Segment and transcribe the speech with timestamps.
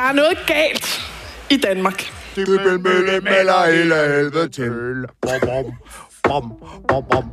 [0.00, 1.00] Der er noget galt
[1.50, 2.02] i Danmark.
[2.36, 4.72] Melder hele helvede til.
[5.22, 5.82] Bom,
[6.22, 6.52] bom,
[6.88, 7.24] bom, bom.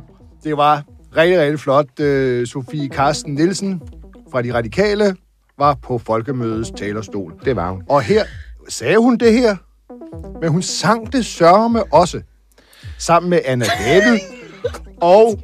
[0.44, 0.82] Det var
[1.16, 2.00] rigtig, rigtig flot.
[2.00, 3.82] Øh, Sofie Carsten Nielsen
[4.32, 5.16] fra De Radikale
[5.58, 7.34] var på folkemødets talerstol.
[7.44, 7.82] Det var hun.
[7.88, 8.24] Og her
[8.68, 9.56] sagde hun det her,
[10.40, 12.20] men hun sang det sørme også.
[12.98, 14.18] Sammen med Anna David.
[15.00, 15.40] Og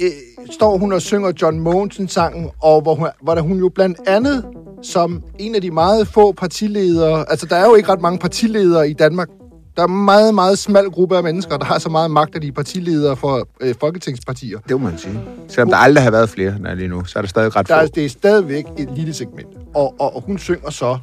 [0.00, 0.10] øh,
[0.50, 4.44] står hun og synger John Mogensen-sangen, og hvor, hun, hvor der hun jo blandt andet
[4.84, 8.90] som en af de meget få partiledere, altså der er jo ikke ret mange partiledere
[8.90, 9.28] i Danmark,
[9.76, 12.42] der er en meget, meget smal gruppe af mennesker, der har så meget magt, at
[12.42, 14.58] de er partiledere for øh, folketingspartier.
[14.58, 15.20] Det må man sige.
[15.48, 17.74] Selvom der aldrig har været flere er lige nu, så er der stadig ret Der
[17.74, 17.82] få.
[17.82, 19.48] er, det er stadigvæk et lille segment.
[19.74, 20.98] Og, og, og hun synger så,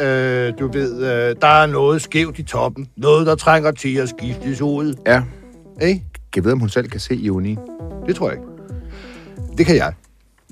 [0.00, 2.88] øh, du ved, øh, der er noget skævt i toppen.
[2.96, 4.94] Noget, der trænger til at skiftes ud.
[5.06, 5.22] Ja.
[5.82, 6.04] Ikke?
[6.36, 7.58] Jeg ved, om hun selv kan se ironien.
[8.06, 8.48] Det tror jeg ikke.
[9.58, 9.92] Det kan jeg.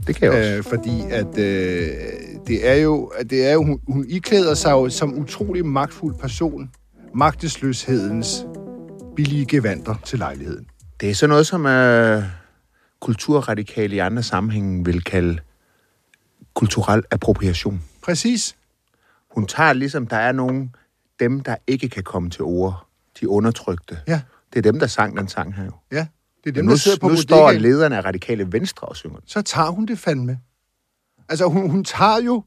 [0.07, 0.51] Det kan jeg også.
[0.57, 1.91] Øh, fordi at øh,
[2.47, 6.15] det er jo, at det er jo hun, hun iklæder sig jo som utrolig magtfuld
[6.15, 6.71] person
[7.15, 8.47] magtesløshedens
[9.17, 10.67] billige gevanter til lejligheden.
[11.01, 12.23] Det er sådan noget, som øh,
[13.01, 15.39] kulturradikale i andre sammenhænge vil kalde
[16.55, 17.83] kulturel appropriation.
[18.03, 18.57] Præcis.
[19.31, 20.75] Hun tager ligesom, der er nogen,
[21.21, 22.87] dem, der ikke kan komme til ord,
[23.21, 23.99] de undertrykte.
[24.07, 24.21] Ja.
[24.53, 25.73] Det er dem, der sang den sang her jo.
[25.93, 26.07] Ja,
[26.45, 29.19] det er dem, nu, der sidder på nu står lederne af radikale venstre og synger
[29.27, 30.39] så tager hun det fandme.
[31.29, 32.45] Altså, hun, hun tager jo...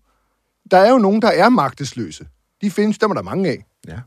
[0.71, 2.27] Der er jo nogen, der er magtesløse.
[2.61, 3.65] De findes, dem er der mange af.
[3.87, 3.99] Ja.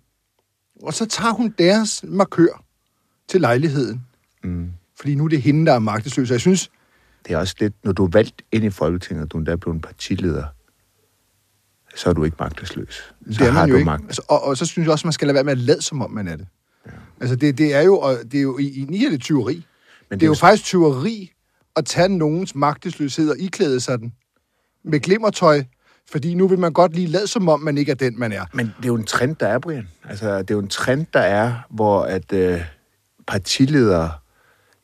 [0.82, 2.64] Og så tager hun deres markør
[3.28, 4.06] til lejligheden.
[4.44, 4.70] Mm.
[4.96, 6.30] Fordi nu er det hende, der er magtesløs.
[6.30, 6.70] Og jeg synes,
[7.26, 9.56] Det er også lidt, når du er valgt ind i Folketinget, og du er endda
[9.56, 10.44] blevet partileder,
[11.96, 12.94] så er du ikke magtesløs.
[12.94, 13.84] Så det er har man jo du ikke.
[13.84, 14.04] magt.
[14.04, 16.02] Altså, og, og, så synes jeg også, man skal lade være med at lade, som
[16.02, 16.46] om man er det.
[16.86, 16.90] Ja.
[17.20, 19.66] Altså, det, det er jo, og det er jo i, i ni er det tyveri.
[20.10, 21.32] Men det, det er jo faktisk tyveri
[21.76, 24.12] at tage nogens magtesløshed og iklæde sig den
[24.84, 25.62] med glimmertøj,
[26.12, 28.44] fordi nu vil man godt lige lade, som om man ikke er den, man er.
[28.54, 29.88] Men det er jo en trend, der er, Brian.
[30.08, 32.60] Altså, det er jo en trend, der er, hvor at øh,
[33.26, 34.10] partiledere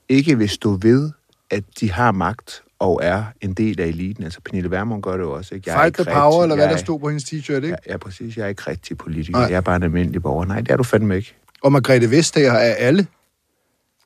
[0.08, 1.10] ikke vil stå ved,
[1.50, 4.24] at de har magt og er en del af eliten.
[4.24, 5.54] Altså, Pernille Vermund gør det jo også.
[5.54, 5.70] Ikke?
[5.70, 7.68] Jeg Fight the ikke power, rigtig- eller hvad der er- stod på hendes t-shirt, ikke?
[7.68, 8.36] Ja, ja, præcis.
[8.36, 9.38] Jeg er ikke rigtig politiker.
[9.38, 9.46] Nej.
[9.48, 10.44] Jeg er bare en almindelig borger.
[10.44, 11.34] Nej, det er du fandme ikke.
[11.62, 13.06] Og Margrethe Vestager er alle.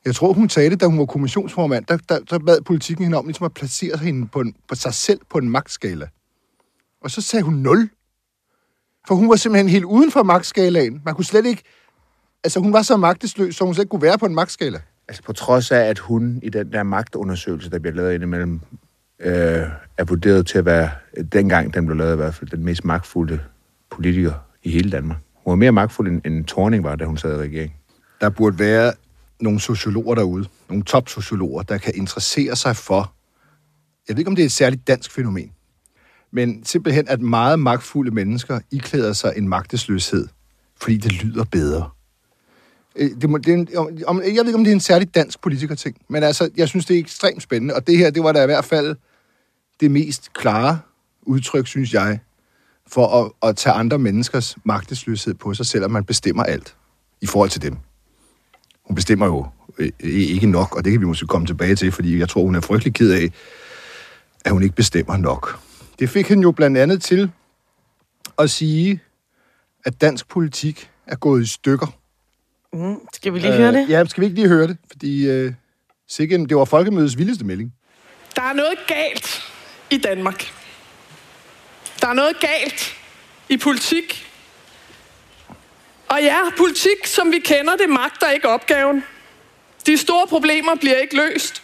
[0.05, 1.85] Jeg tror, hun sagde det, da hun var kommissionsformand.
[1.85, 4.93] Der, der, der bad politikken hende om ligesom at placere hende på, en, på sig
[4.93, 6.07] selv på en magtskala.
[7.01, 7.89] Og så sagde hun 0.
[9.07, 11.01] For hun var simpelthen helt uden for magtskalaen.
[11.05, 11.63] Man kunne slet ikke...
[12.43, 14.81] Altså, hun var så magtesløs, så hun slet ikke kunne være på en magtskala.
[15.07, 18.59] Altså på trods af, at hun i den der magtundersøgelse, der bliver lavet indimellem,
[19.19, 19.33] øh,
[19.97, 20.89] er vurderet til at være,
[21.31, 23.39] dengang den blev lavet i hvert fald, den mest magtfulde
[23.89, 24.33] politiker
[24.63, 25.17] i hele Danmark.
[25.33, 27.75] Hun var mere magtfuld, end, end Thorning var, da hun sad i regering.
[28.21, 28.93] Der burde være
[29.41, 33.13] nogle sociologer derude, nogle topsociologer, der kan interessere sig for,
[34.07, 35.51] jeg ved ikke, om det er et særligt dansk fænomen,
[36.31, 40.27] men simpelthen, at meget magtfulde mennesker iklæder sig en magtesløshed,
[40.81, 41.89] fordi det lyder bedre.
[42.95, 43.67] Øh, det må, det er en,
[44.07, 46.85] om, jeg ved ikke, om det er en særlig dansk politikerting, men altså, jeg synes,
[46.85, 48.95] det er ekstremt spændende, og det her, det var da i hvert fald
[49.79, 50.79] det mest klare
[51.21, 52.19] udtryk, synes jeg,
[52.87, 56.75] for at, at tage andre menneskers magtesløshed på sig, selvom man bestemmer alt
[57.21, 57.77] i forhold til dem
[58.91, 59.47] hun bestemmer jo
[59.77, 62.55] øh, ikke nok, og det kan vi måske komme tilbage til, fordi jeg tror, hun
[62.55, 63.29] er frygtelig ked af,
[64.45, 65.59] at hun ikke bestemmer nok.
[65.99, 67.31] Det fik hende jo blandt andet til
[68.39, 68.99] at sige,
[69.85, 71.87] at dansk politik er gået i stykker.
[72.73, 73.89] Mm, skal vi lige øh, høre det?
[73.89, 74.77] Ja, skal vi ikke lige høre det?
[74.91, 75.53] Fordi øh,
[76.07, 77.73] sikke, en- det var folkemødets vildeste melding.
[78.35, 79.41] Der er noget galt
[79.91, 80.43] i Danmark.
[82.01, 82.93] Der er noget galt
[83.49, 84.27] i politik.
[86.11, 89.03] Og ja, politik, som vi kender det, magter ikke opgaven.
[89.85, 91.63] De store problemer bliver ikke løst.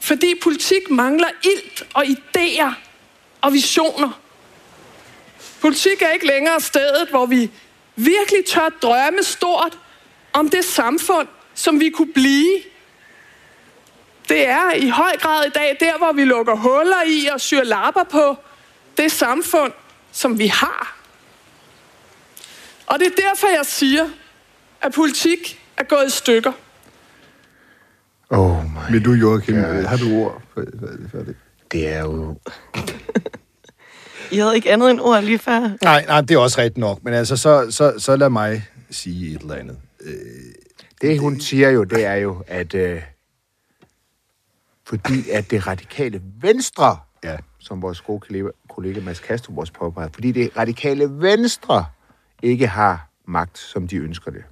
[0.00, 2.72] Fordi politik mangler ilt og idéer
[3.40, 4.20] og visioner.
[5.60, 7.50] Politik er ikke længere stedet, hvor vi
[7.96, 9.78] virkelig tør drømme stort
[10.32, 12.62] om det samfund, som vi kunne blive.
[14.28, 17.62] Det er i høj grad i dag der, hvor vi lukker huller i og syr
[17.62, 18.36] lapper på
[18.96, 19.72] det samfund,
[20.12, 20.97] som vi har.
[22.90, 24.04] Og det er derfor, jeg siger,
[24.82, 26.52] at politik er gået i stykker.
[28.30, 28.78] Oh my.
[28.92, 31.36] Men du, Joachim, øh, har du ord for, for, for det?
[31.72, 32.38] Det er jo...
[34.32, 35.76] I havde ikke andet end ord lige før.
[35.82, 39.34] Nej, nej, det er også rigtigt nok, men altså, så, så, så lad mig sige
[39.34, 39.78] et eller andet.
[41.02, 43.02] Det, hun siger jo, det er jo, at øh,
[44.86, 47.36] fordi at det radikale venstre, Ja.
[47.58, 51.84] som vores gode kollega, kollega Mads Kastrup også påpeger, fordi det radikale venstre
[52.42, 54.42] ikke har magt, som de ønsker det,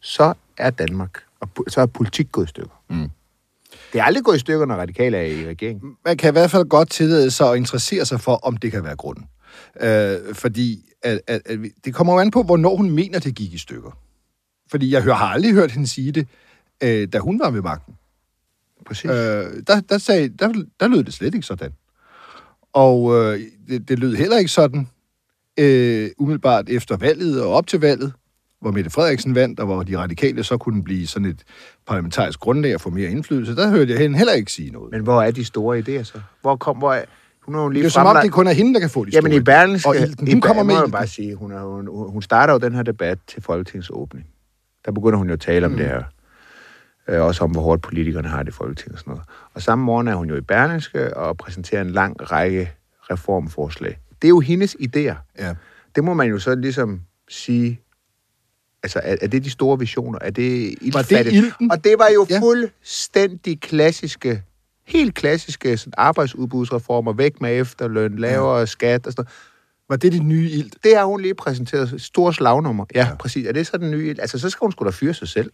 [0.00, 2.82] så er Danmark, og så er politik gået i stykker.
[2.90, 3.10] Mm.
[3.92, 5.96] Det er aldrig gået i stykker, når radikale er i regeringen.
[6.04, 8.84] man kan i hvert fald godt tillade sig at interessere sig for, om det kan
[8.84, 9.24] være grunden.
[9.80, 13.54] Øh, fordi at, at, at, det kommer jo an på, hvornår hun mener, det gik
[13.54, 13.98] i stykker.
[14.70, 16.28] Fordi jeg har aldrig hørt hende sige det,
[16.82, 17.94] øh, da hun var ved magten.
[18.86, 19.10] Præcis.
[19.10, 19.16] Øh,
[19.66, 21.72] der, der, sagde, der, der lød det slet ikke sådan.
[22.72, 24.88] Og øh, det, det lød heller ikke sådan
[25.58, 28.12] øh, umiddelbart efter valget og op til valget,
[28.60, 31.42] hvor Mette Frederiksen vandt, og hvor de radikale så kunne blive sådan et
[31.86, 33.56] parlamentarisk grundlag og få mere indflydelse.
[33.56, 34.92] Der hørte jeg hende heller ikke sige noget.
[34.92, 36.20] Men hvor er de store idéer så?
[36.40, 37.04] Hvor kom, hvor er,
[37.42, 39.04] hun har jo lige det er som om, det kun er hende, der kan få
[39.04, 41.52] de store Jamen i Berlingske, Og ilden, i hun kommer med jeg bare sige, hun,
[41.52, 44.26] er, hun, hun starter jo den her debat til Folketingets åbning.
[44.84, 45.74] Der begynder hun jo at tale mm.
[45.74, 46.02] om det her.
[47.08, 49.24] Øh, også om, hvor hårdt politikerne har det i Folketinget og sådan noget.
[49.54, 52.70] Og samme morgen er hun jo i Berlingske og præsenterer en lang række
[53.10, 53.98] reformforslag.
[54.24, 55.14] Det er jo hendes idéer.
[55.38, 55.54] Ja.
[55.94, 57.80] Det må man jo så ligesom sige,
[58.82, 60.18] altså er, er det de store visioner?
[60.22, 61.34] Er det ildfattigt?
[61.34, 61.70] ilten?
[61.70, 62.40] Og det var jo Ja.
[62.40, 64.42] fuldstændig klassiske,
[64.86, 68.66] helt klassiske sådan arbejdsudbudsreformer, væk med efterløn, lavere ja.
[68.66, 69.34] skat og sådan noget.
[69.88, 70.70] Var det det nye ild?
[70.84, 72.00] Det har hun lige præsenteret.
[72.02, 72.84] Store slagnummer.
[72.94, 73.46] Ja, ja, præcis.
[73.46, 74.10] Er det så den nye?
[74.10, 74.18] ild?
[74.20, 75.50] Altså, så skal hun sgu da fyre sig selv.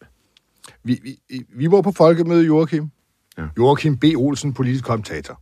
[0.85, 2.91] Vi, vi, vi var på folkemøde, Joachim.
[3.39, 3.47] Ja.
[3.59, 4.05] Joachim B.
[4.17, 5.41] Olsen, politisk kommentator.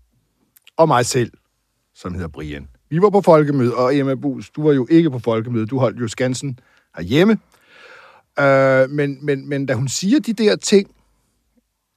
[0.76, 1.32] Og mig selv,
[1.94, 2.68] som hedder Brian.
[2.90, 5.66] Vi var på folkemøde, og Emma Bus, du var jo ikke på folkemøde.
[5.66, 6.58] Du holdt jo Skansen
[6.96, 7.38] herhjemme.
[8.40, 10.90] Øh, men, men, men da hun siger de der ting,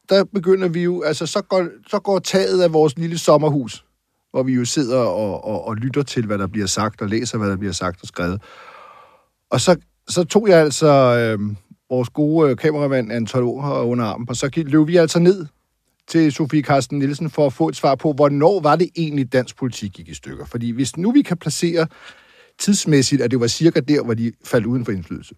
[0.09, 3.85] der begynder vi jo, altså så går, så går taget af vores lille sommerhus,
[4.31, 7.38] hvor vi jo sidder og, og, og lytter til, hvad der bliver sagt, og læser,
[7.38, 8.41] hvad der bliver sagt og skrevet.
[9.49, 9.75] Og så,
[10.07, 11.55] så tog jeg altså øh,
[11.89, 15.45] vores gode øh, kameramand Anton under armen, og så gik- løb vi altså ned
[16.11, 19.57] til Sofie Karsten Nielsen for at få et svar på, hvornår var det egentlig, dansk
[19.57, 20.45] politik gik i stykker.
[20.45, 21.87] Fordi hvis nu vi kan placere
[22.59, 25.35] tidsmæssigt, at det var cirka der, hvor de faldt uden for indflydelse,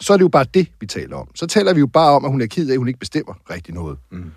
[0.00, 1.28] så er det jo bare det, vi taler om.
[1.34, 3.34] Så taler vi jo bare om, at hun er ked af, at hun ikke bestemmer
[3.50, 3.98] rigtig noget.
[4.10, 4.30] Mm.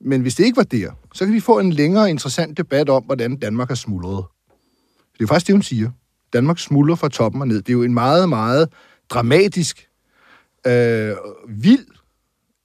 [0.00, 3.02] Men hvis det ikke var der, så kan vi få en længere interessant debat om,
[3.02, 4.24] hvordan Danmark er smuldret.
[5.12, 5.90] Det er jo faktisk det, hun siger.
[6.32, 7.56] Danmark smuldrer fra toppen og ned.
[7.56, 8.68] Det er jo en meget, meget
[9.10, 9.88] dramatisk,
[10.66, 11.16] øh,
[11.48, 11.86] vild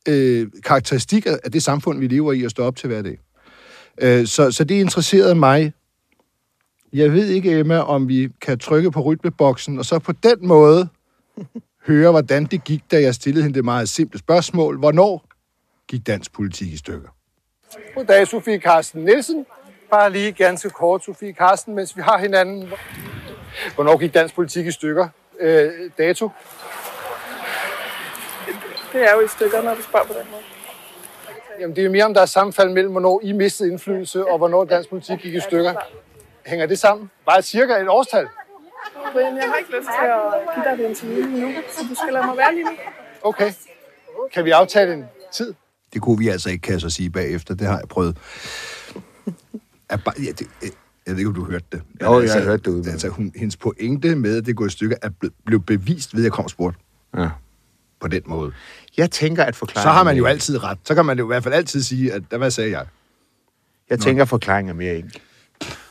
[0.07, 3.19] øh, karakteristik af det samfund, vi lever i og står op til hver dag.
[4.01, 5.73] Øh, så, så det interesserede mig.
[6.93, 10.89] Jeg ved ikke, Emma, om vi kan trykke på rytmeboksen, og så på den måde
[11.87, 14.77] høre, hvordan det gik, da jeg stillede hende det meget simple spørgsmål.
[14.79, 15.27] Hvornår
[15.87, 17.09] gik dansk politik i stykker?
[17.95, 19.45] Goddag, Sofie Karsten Nielsen.
[19.91, 22.69] Bare lige ganske kort, Sofie Karsten, mens vi har hinanden.
[23.75, 25.07] Hvornår gik dansk politik i stykker?
[25.39, 26.29] Øh, dato?
[28.97, 30.41] Det er jo i stykker, når du spørger på den måde.
[31.59, 34.37] Jamen, det er jo mere, om der er sammenfald mellem, hvornår I mistede indflydelse, og
[34.37, 35.73] hvornår dansk politik gik i stykker.
[36.45, 37.09] Hænger det sammen?
[37.25, 38.27] Bare cirka et årstal?
[39.13, 40.19] Brian, jeg har ikke lyst til at
[40.55, 42.71] give dig et interview nu, så du skal lade mig være lige nu.
[43.21, 43.53] Okay.
[44.33, 45.53] Kan vi aftale en tid?
[45.93, 47.55] Det kunne vi altså ikke, kan jeg så sige bagefter.
[47.55, 48.17] Det har jeg prøvet.
[49.89, 50.47] Er bare, ja, det,
[51.07, 51.81] jeg ved ikke, om du hørte det.
[52.01, 52.91] Jo, jeg har hørt det ude.
[52.91, 56.21] Altså, hun, hendes pointe med, at det går i stykker, er ble, blev bevist ved,
[56.21, 56.79] at jeg kom og spurgte
[57.17, 57.29] Ja.
[57.99, 58.51] På den måde.
[58.97, 59.89] Jeg tænker, at forklaringen...
[59.89, 60.77] Så har man jo er- altid ret.
[60.83, 62.85] Så kan man jo i hvert fald altid sige, at hvad sagde jeg?
[63.89, 65.21] Jeg tænker, at forklaringen er mere enkel.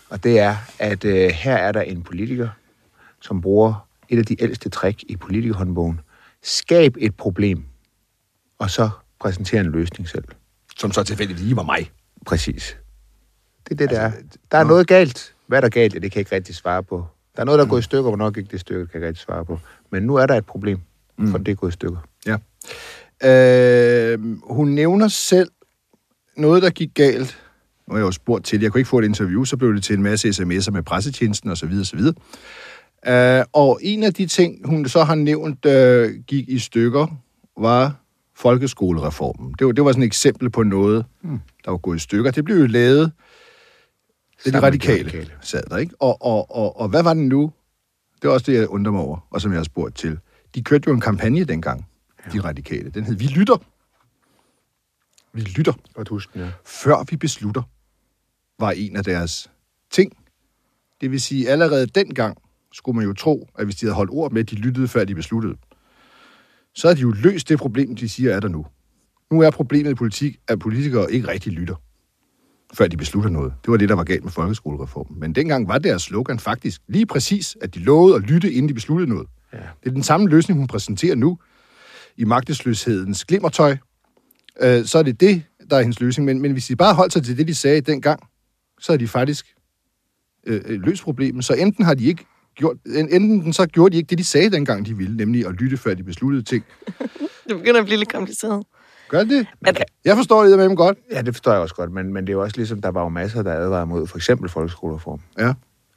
[0.08, 2.49] Og det er, at øh, her er der en politiker,
[3.20, 6.00] som bruger et af de ældste trick i politikerhåndbogen.
[6.43, 7.64] Skab et problem,
[8.58, 10.25] og så præsentere en løsning selv.
[10.79, 11.91] Som så tilfældigt lige var mig.
[12.26, 12.76] Præcis.
[13.64, 14.12] Det er det, der er.
[14.12, 14.69] Altså, Der er nå.
[14.69, 15.35] noget galt.
[15.47, 15.94] Hvad er der galt?
[15.94, 17.06] Ja, det kan jeg ikke rigtig svare på.
[17.37, 18.11] Der er noget, der er gået i stykker.
[18.11, 18.87] Hvornår gik det i stykker?
[18.87, 19.58] Kan jeg ikke rigtig svare på.
[19.91, 20.81] Men nu er der et problem,
[21.31, 21.99] for det er gået i stykker.
[22.27, 22.37] Ja.
[23.25, 25.51] Øh, hun nævner selv
[26.37, 27.39] noget, der gik galt.
[27.89, 28.65] Nu har jeg jo spurgt til det.
[28.65, 31.51] Jeg kunne ikke få et interview, så blev det til en masse sms'er med pressetjenesten
[31.51, 31.73] osv.
[31.81, 32.01] osv.
[33.08, 37.06] Øh, og en af de ting, hun så har nævnt, øh, gik i stykker,
[37.61, 37.94] var
[38.37, 39.55] folkeskolereformen.
[39.58, 41.41] Det var, det var sådan et eksempel på noget, mm.
[41.65, 42.31] der var gået i stykker.
[42.31, 43.13] Det blev jo lavet
[44.44, 45.31] det er de radikale, radikale.
[45.41, 45.94] sad der, ikke?
[45.99, 47.53] Og, og, og, og hvad var den nu?
[48.23, 50.19] Det er også det, jeg undrer mig over, og som jeg har spurgt til.
[50.56, 51.89] De kørte jo en kampagne dengang,
[52.27, 52.31] ja.
[52.31, 52.91] de radikale.
[52.91, 53.56] Den hed Vi lytter.
[55.32, 56.51] Vi lytter, Godt huske ja.
[56.65, 57.63] før vi beslutter,
[58.58, 59.51] var en af deres
[59.91, 60.13] ting.
[61.01, 62.39] Det vil sige, allerede dengang
[62.72, 65.05] skulle man jo tro, at hvis de havde holdt ord med, at de lyttede, før
[65.05, 65.56] de besluttede,
[66.75, 68.67] så havde de jo løst det problem, de siger er der nu.
[69.31, 71.75] Nu er problemet i politik, at politikere ikke rigtig lytter,
[72.75, 73.55] før de beslutter noget.
[73.65, 75.20] Det var det, der var galt med folkeskolereformen.
[75.20, 78.75] Men dengang var deres slogan faktisk lige præcis, at de lovede at lytte, inden de
[78.75, 79.29] besluttede noget.
[79.53, 79.58] Ja.
[79.84, 81.38] Det er den samme løsning, hun præsenterer nu
[82.17, 83.76] i magtesløshedens glimmertøj.
[84.60, 86.24] Øh, så er det det, der er hendes løsning.
[86.26, 88.20] Men, men hvis de bare holdt sig til det, de sagde dengang,
[88.81, 89.46] så er de faktisk
[90.46, 91.44] øh, øh, løst problemet.
[91.44, 94.50] Så enten har de ikke gjort, en- enten så gjorde de ikke det, de sagde
[94.50, 96.65] dengang, de ville, nemlig at lytte, før de besluttede ting.
[97.48, 98.65] Det begynder at blive lidt kompliceret.
[99.08, 99.46] Gør det?
[99.67, 100.98] At, Jeg forstår det med dem godt.
[101.12, 103.03] Ja, det forstår jeg også godt, men, men det er jo også ligesom, der var
[103.03, 105.20] jo masser, der advarede mod for eksempel folkeskolereform.
[105.38, 105.53] Ja.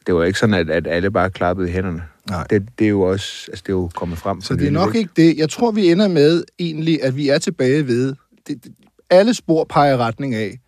[0.08, 2.04] det var ikke sådan, at, at alle bare klappede i hænderne.
[2.30, 2.44] Nej.
[2.50, 4.42] Det, det er jo også altså, det er jo kommet frem.
[4.42, 5.38] Så det er nok ikke det.
[5.38, 8.16] Jeg tror, vi ender med egentlig, at vi er tilbage ved...
[8.48, 8.74] Det, det,
[9.10, 10.60] alle spor peger i retning af,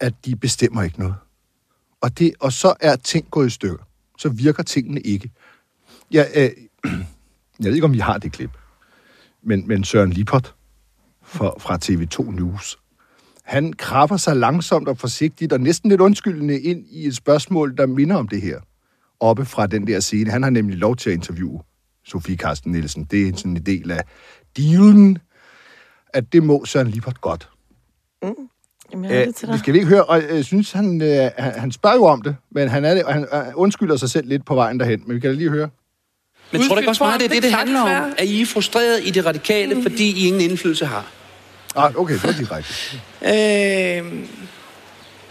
[0.00, 1.14] at de bestemmer ikke noget.
[2.00, 3.84] Og, det, og så er ting gået i stykker.
[4.18, 5.30] Så virker tingene ikke.
[6.10, 6.50] Jeg, øh,
[7.60, 8.50] jeg ved ikke, om vi har det klip.
[9.42, 10.54] Men, men Søren Lipot
[11.22, 12.78] for, fra TV2 News,
[13.44, 17.86] han krabber sig langsomt og forsigtigt og næsten lidt undskyldende ind i et spørgsmål, der
[17.86, 18.60] minder om det her.
[19.22, 20.30] Oppe fra den der scene.
[20.30, 21.60] Han har nemlig lov til at interviewe
[22.04, 23.04] Sofie Karsten Nielsen.
[23.04, 24.04] Det er sådan en del af
[24.56, 25.18] dealen,
[26.14, 27.48] at det må Søren Lipot godt.
[28.92, 29.60] Jamen, jeg det til vi dig.
[29.60, 32.68] skal vi ikke høre, og jeg synes, han, øh, han, spørger jo om det, men
[32.68, 35.02] han, er det, han øh, undskylder sig selv lidt på vejen derhen.
[35.06, 35.68] Men vi kan da lige høre.
[36.52, 37.88] Men tror du ikke også meget, det er det, det handler om?
[37.88, 41.06] det er At I er frustreret i det radikale, fordi I ingen indflydelse har?
[41.76, 42.74] Ah, okay, det var direkte.
[43.24, 44.28] Øh,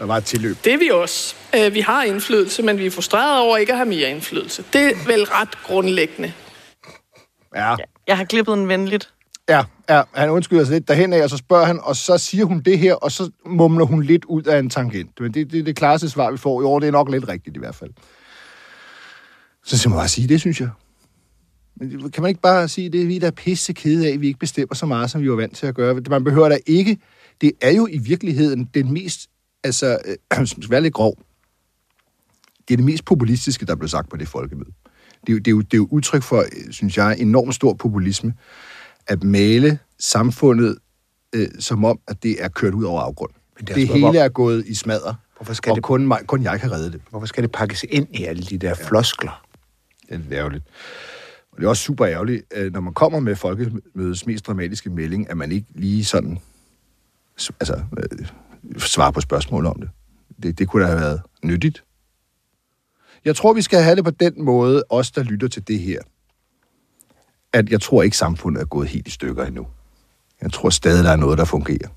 [0.01, 0.57] Der var et tilløb.
[0.65, 1.35] det er vi også.
[1.55, 4.63] Øh, vi har indflydelse, men vi er frustrerede over ikke at have mere indflydelse.
[4.73, 6.33] Det er vel ret grundlæggende.
[7.55, 7.75] Ja,
[8.07, 9.13] Jeg har klippet den venligt.
[9.49, 12.45] ja, ja, han undskylder sig lidt derhen af, og så spørger han, og så siger
[12.45, 15.19] hun det her, og så mumler hun lidt ud af en tangent.
[15.19, 16.79] Men det er det, det klareste svar, vi får i år.
[16.79, 17.89] Det er nok lidt rigtigt i hvert fald.
[19.65, 20.69] Så skal man bare sige, det synes jeg.
[21.75, 24.21] Men kan man ikke bare sige, det er vi, der er pisse kede af, at
[24.21, 25.93] vi ikke bestemmer så meget, som vi var vant til at gøre.
[26.09, 26.97] Man behøver da ikke...
[27.41, 29.30] Det er jo i virkeligheden den mest...
[29.63, 31.17] Altså, øh, skal være lidt grov.
[32.67, 34.69] Det er det mest populistiske, der blev sagt på det folkemøde.
[35.27, 37.55] Det er, jo, det, er jo, det er jo udtryk for, øh, synes jeg, enormt
[37.55, 38.33] stor populisme,
[39.07, 40.77] at male samfundet
[41.35, 43.31] øh, som om, at det er kørt ud over afgrund.
[43.31, 45.75] Men Det, det er det altså- hele hvor- er gået i smadder, Hvorfor skal og
[45.75, 47.01] det- kun, mig, kun jeg kan redde det.
[47.09, 49.45] Hvorfor skal det pakkes ind i alle de der floskler?
[50.01, 50.63] Det er lidt ærgerligt.
[51.51, 55.29] Og det er også super ærgerligt, øh, når man kommer med folkemødets mest dramatiske melding,
[55.29, 56.39] at man ikke lige sådan
[57.59, 57.83] altså,
[58.77, 59.89] svarer på spørgsmål om det.
[60.43, 60.59] det.
[60.59, 61.83] Det kunne da have været nyttigt.
[63.25, 65.99] Jeg tror, vi skal have det på den måde, os der lytter til det her,
[67.53, 69.67] at jeg tror ikke, samfundet er gået helt i stykker endnu.
[70.41, 71.87] Jeg tror stadig, der er noget, der fungerer.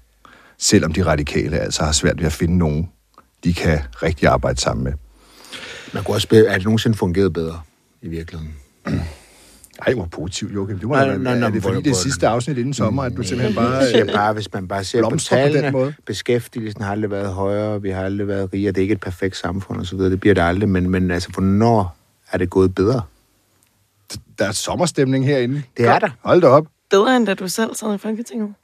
[0.58, 2.90] Selvom de radikale altså har svært ved at finde nogen,
[3.44, 4.92] de kan rigtig arbejde sammen med.
[5.94, 7.60] Man kunne også be- er det nogensinde fungeret bedre
[8.02, 8.54] i virkeligheden?
[9.86, 10.78] Ej, hvor positivt, Joachim.
[10.78, 12.74] Det må Nej, nej, nej, nej, nej, er det fordi, det er sidste afsnit inden
[12.74, 13.74] sommer, at du simpelthen bare...
[13.76, 15.94] Jeg siger bare, hvis man bare ser på blomstrer på den tallene, måde.
[16.06, 19.36] beskæftigelsen har aldrig været højere, vi har aldrig været rigere, det er ikke et perfekt
[19.36, 21.96] samfund osv., det bliver det aldrig, men, men altså, hvornår
[22.32, 23.02] er det gået bedre?
[24.38, 25.62] Der er sommerstemning herinde.
[25.76, 26.08] Det er der.
[26.24, 26.66] Hold da op.
[26.90, 28.54] Bedre end da du selv sad i Folketinget.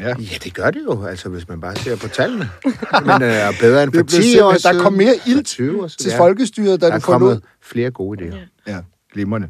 [0.00, 0.08] Ja.
[0.08, 2.50] Ja, det gør det jo, altså hvis man bare ser på tallene.
[3.06, 4.76] men øh, er bedre end for Det blev 10 år siden.
[4.76, 6.02] der kom mere for ilt 20 år siden.
[6.02, 6.18] til Ja.
[6.18, 7.18] folkestyret, da Der er du forlod.
[7.20, 8.36] kommet flere gode idéer.
[8.66, 8.72] Ja.
[8.74, 8.78] Ja,
[9.12, 9.48] glimrende.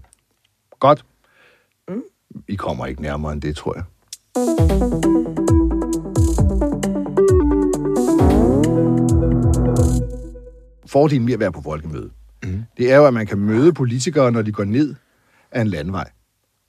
[0.86, 1.04] Godt.
[2.46, 3.84] Vi kommer ikke nærmere end det, tror jeg.
[10.86, 12.10] Fordelen ved at være på folkemøde,
[12.42, 12.64] mm.
[12.76, 14.94] det er jo, at man kan møde politikere, når de går ned
[15.50, 16.10] af en landvej.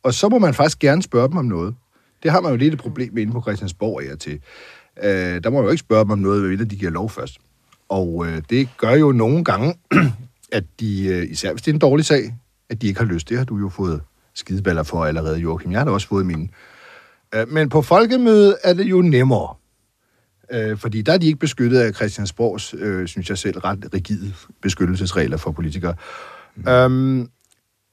[0.04, 1.76] Og så må man faktisk gerne spørge dem om noget.
[2.24, 4.40] Det har man jo lidt et problem med inde på Christiansborg af til.
[5.04, 7.38] Øh, der må man jo ikke spørge dem om noget, hvad de giver lov først.
[7.90, 9.76] Og øh, det gør jo nogle gange,
[10.58, 12.34] at de, øh, især hvis det er en dårlig sag,
[12.70, 13.30] at de ikke har lyst.
[13.30, 14.02] Det har du jo fået
[14.34, 15.72] skideballer for allerede, Joachim.
[15.72, 16.50] Jeg har da også fået mine.
[17.36, 19.56] Øh, men på folkemødet er det jo nemmere.
[20.52, 24.34] Øh, fordi der er de ikke beskyttet af Christiansborgs, øh, synes jeg selv, ret rigide
[24.62, 25.94] beskyttelsesregler for politikere.
[26.56, 26.68] Mm.
[26.68, 27.30] Øhm,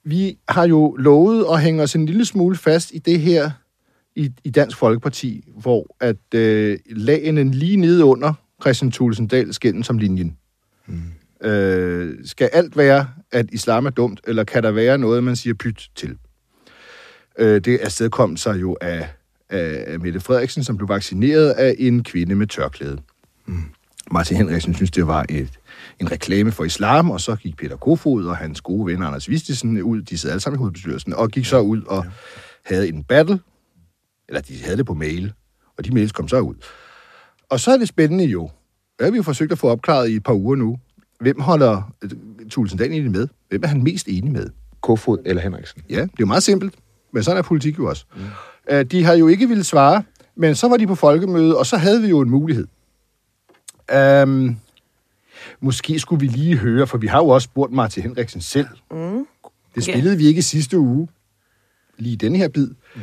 [0.03, 3.51] vi har jo lovet at hænge os en lille smule fast i det her
[4.15, 9.87] i, i Dansk Folkeparti, hvor at øh, lagene lige nede under Christian Thulesen Dahl skændes
[9.87, 10.37] som linjen.
[10.87, 11.01] Mm.
[11.43, 15.53] Øh, skal alt være, at islam er dumt, eller kan der være noget, man siger
[15.53, 16.17] pyt til?
[17.39, 19.09] Øh, det afstedkom sig jo af,
[19.49, 22.97] af, Mette Frederiksen, som blev vaccineret af en kvinde med tørklæde.
[23.45, 23.63] Mm.
[24.11, 25.59] Martin Henriksen synes, det var et,
[25.99, 29.81] en reklame for islam, og så gik Peter Kofod og hans gode ven Anders Vistisen
[29.81, 32.05] ud, de sad alle sammen i hovedbestyrelsen, og gik så ud og
[32.65, 33.39] havde en battle,
[34.27, 35.33] eller de havde det på mail,
[35.77, 36.55] og de mails kom så ud.
[37.49, 38.49] Og så er det spændende jo,
[38.99, 40.79] har vi jo forsøgt at få opklaret i et par uger nu,
[41.19, 42.09] hvem holder øh,
[42.51, 43.27] Thulesen Dahl egentlig med?
[43.49, 44.49] Hvem er han mest enig med?
[44.81, 45.81] Kofod eller Henriksen?
[45.89, 46.73] Ja, det er jo meget simpelt,
[47.11, 48.05] men sådan er politik jo også.
[48.15, 48.87] Mm.
[48.87, 50.03] De har jo ikke ville svare,
[50.35, 52.67] men så var de på folkemøde, og så havde vi jo en mulighed.
[54.23, 54.57] Um,
[55.59, 58.67] måske skulle vi lige høre, for vi har jo også spurgt Martin Henriksen selv.
[58.91, 59.27] Mm.
[59.75, 60.19] Det spillede yeah.
[60.19, 61.07] vi ikke i sidste uge.
[61.97, 62.67] Lige i denne her bid.
[62.95, 63.01] Mm.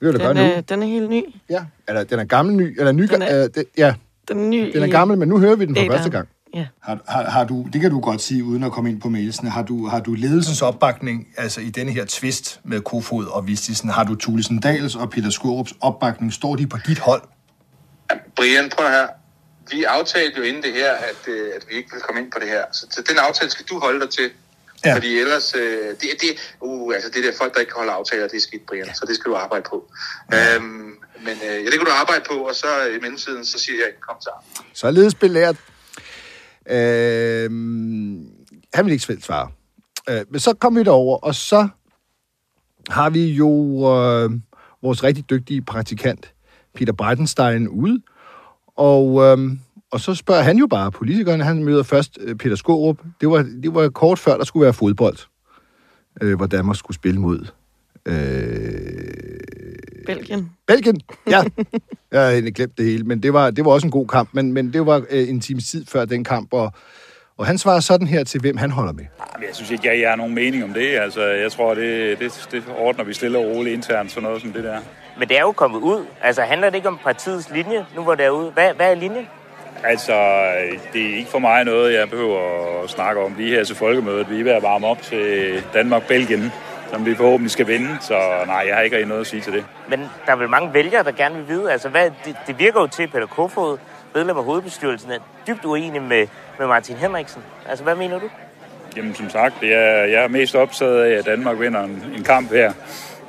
[0.00, 0.42] Vi vil da gøre Den nu.
[0.42, 1.22] er, den er helt ny.
[1.50, 3.94] Ja, eller den er gammel ny, eller ny, Den er- øh, den, ja,
[4.28, 6.28] Den er ny den er gammel, men nu hører vi den for første gang.
[6.54, 6.66] Ja.
[6.80, 9.50] Har, har, har du, det kan du godt sige, uden at komme ind på mailsene,
[9.50, 13.90] har du, har du ledelsens opbakning, altså i denne her tvist med Kofod og Vistisen,
[13.90, 17.22] har du Thulesen Dahls og Peter Skorups opbakning, står de på dit hold?
[18.36, 19.06] Brian, prøv her.
[19.70, 22.38] vi aftalte jo inden det her, at, øh, at vi ikke vil komme ind på
[22.38, 22.64] det her.
[22.72, 24.30] Så, så den aftale skal du holde dig til.
[24.84, 24.94] Ja.
[24.94, 28.36] Fordi ellers, øh, det, det, uh, altså det der folk, der ikke holder aftaler, det
[28.36, 28.86] er skidt, Brian.
[28.86, 28.92] Ja.
[28.92, 29.90] Så det skal du arbejde på.
[30.32, 30.54] Ja.
[30.54, 32.66] Øhm, men øh, ja, det kan du arbejde på, og så
[32.96, 34.44] i mellemtiden, så siger jeg ikke kommentar.
[34.72, 35.56] Således belært.
[36.68, 37.50] Øh,
[38.74, 39.50] han vil ikke selv svare.
[40.08, 41.68] Øh, men så kom vi derover, og så
[42.88, 43.50] har vi jo
[43.96, 44.30] øh,
[44.82, 46.34] vores rigtig dygtige praktikant,
[46.74, 48.02] Peter Breitenstein, ude.
[48.76, 49.50] Og, øh,
[49.92, 51.44] og så spørger han jo bare politikerne.
[51.44, 52.98] Han møder først øh, Peter Skårup.
[53.20, 55.16] Det var, det var kort før, der skulle være fodbold,
[56.22, 57.46] øh, hvor Danmark skulle spille mod
[58.06, 59.39] øh,
[60.14, 60.50] Belgien.
[60.66, 61.42] Belgien, ja.
[62.12, 64.28] Jeg havde egentlig glemt det hele, men det var, det var også en god kamp.
[64.32, 66.72] Men, men det var øh, en times tid før den kamp, og,
[67.38, 69.04] og han svarer sådan her til, hvem han holder med.
[69.34, 70.88] Jamen, Jeg synes ikke, jeg, jeg har nogen mening om det.
[70.98, 74.52] Altså, jeg tror, det, det, det ordner vi stille og roligt internt, sådan noget som
[74.52, 74.78] det der.
[75.18, 76.04] Men det er jo kommet ud.
[76.22, 78.50] Altså handler det ikke om partiets linje, nu hvor det er ude?
[78.50, 79.26] Hvad, hvad er linjen?
[79.84, 80.12] Altså,
[80.92, 82.38] det er ikke for mig noget, jeg behøver
[82.84, 84.30] at snakke om lige her til folkemødet.
[84.30, 86.52] Vi er ved at varme op til Danmark-Belgien,
[86.90, 87.96] som vi forhåbentlig skal vinde.
[88.00, 89.64] Så nej, jeg har ikke rigtig noget at sige til det.
[89.88, 91.72] Men der er vel mange vælgere, der gerne vil vide.
[91.72, 93.78] Altså, hvad, det, det virker jo til, at Peter Kofod,
[94.14, 96.26] medlem af hovedbestyrelsen, er dybt uenig med,
[96.58, 97.42] med Martin Henriksen.
[97.68, 98.30] Altså, hvad mener du?
[98.96, 102.50] Jamen, som sagt, jeg, jeg er mest optaget af, at Danmark vinder en, en kamp
[102.52, 102.72] her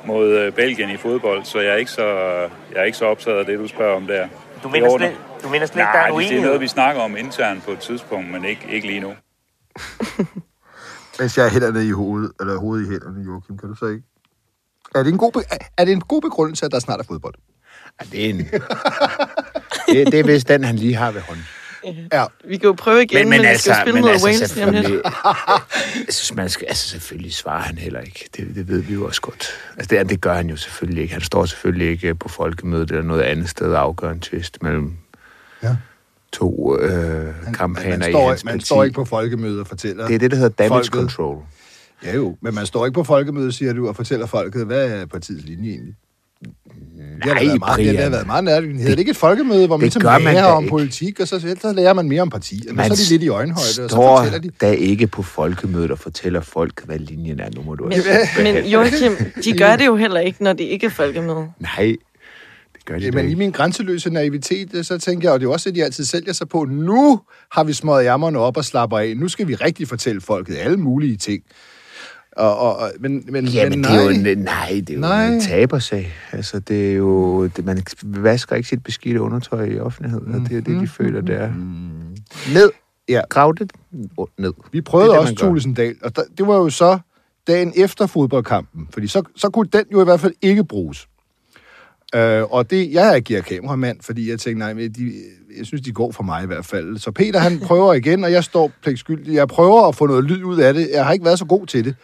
[0.04, 2.06] mod øh, Belgien i fodbold, så jeg er ikke så,
[2.72, 4.28] jeg er ikke så optaget af det, du spørger om der.
[4.62, 6.44] Du Det mener slet, du mener slet ikke, der er Nej, en det er uenighed?
[6.46, 9.12] noget, vi snakker om internt på et tidspunkt, men ikke, ikke lige nu.
[11.22, 14.02] Hvis jeg er hænderne i hovedet, eller hovedet i hænderne, Joachim, kan du så ikke?
[14.94, 15.44] Er det en god, be-
[15.78, 17.34] er det en god begrundelse, at der snart er fodbold?
[18.00, 18.38] Ja, det er en...
[19.88, 21.44] det, det er vist den, han lige har ved hånden.
[22.12, 22.24] Ja.
[22.44, 24.74] Vi kan jo prøve igen, men, men, men vi skal spille mod Wales lige om
[24.74, 24.86] lidt.
[26.06, 28.28] jeg synes, man skal, altså selvfølgelig svarer han heller ikke.
[28.36, 29.48] Det, det ved vi jo også godt.
[29.76, 31.14] Altså det, det gør han jo selvfølgelig ikke.
[31.14, 34.96] Han står selvfølgelig ikke på folkemødet eller noget andet sted og afgør en tvist mellem
[35.62, 35.76] Ja.
[36.32, 38.64] To øh, kampagner man, i står, hans man parti.
[38.66, 40.92] står ikke på folkemødet og fortæller Det er det, der hedder damage folket.
[40.92, 41.38] control.
[42.04, 45.06] Ja jo, men man står ikke på folkemødet, siger du, og fortæller folket, hvad er
[45.06, 45.94] partiets linje egentlig?
[46.44, 48.12] Det har da Nej, været meget, det har da Brian.
[48.12, 48.72] været meget nærmest.
[48.80, 50.70] Hedder det ikke et folkemøde, hvor man det ligesom man lærer da om ikke.
[50.70, 53.28] politik, og så, så lærer man mere om partierne, og så er de lidt i
[53.28, 54.50] øjenhøjde, og så står fortæller de...
[54.60, 57.48] der ikke på folkemødet og fortæller folk, hvad linjen er.
[57.56, 58.08] Nu må du Men, også
[58.42, 59.12] men Joachim,
[59.44, 61.46] de gør det jo heller ikke, når det ikke er folkemøde.
[61.60, 61.96] Nej, det
[62.84, 65.76] gør de Jamen, i min grænseløse naivitet, så tænker jeg, og det er også det,
[65.76, 67.20] de altid sælger sig på, nu
[67.52, 69.16] har vi smøget ærmerne op og slapper af.
[69.16, 71.42] Nu skal vi rigtig fortælle folket alle mulige ting.
[72.36, 75.26] Og, og, og, men, men, Jamen, men det er jo nej, det er jo Nej.
[75.26, 76.14] en tabersag.
[76.32, 77.46] Altså, det er jo...
[77.46, 81.20] Det, man vasker ikke sit beskidte undertøj i offentligheden, og det er det, de føler,
[81.20, 81.52] det er.
[82.54, 82.70] Ned.
[83.08, 83.20] Ja.
[83.28, 83.72] Grav det
[84.38, 84.52] ned.
[84.72, 86.98] Vi prøvede Det det, også Dahl, og der, det var jo så
[87.46, 91.08] dagen efter fodboldkampen, fordi så, så kunne den jo i hvert fald ikke bruges.
[92.14, 95.12] Øh, og det, jeg agerer kameramand, fordi jeg tænkte, nej, men de,
[95.58, 96.98] jeg synes, de går for mig i hvert fald.
[96.98, 99.34] Så Peter, han prøver igen, og jeg står pligtskyldig.
[99.34, 100.90] Jeg prøver at få noget lyd ud af det.
[100.92, 101.94] Jeg har ikke været så god til det.